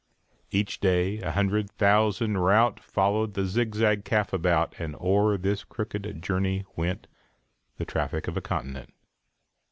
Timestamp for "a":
1.19-1.29, 8.35-8.41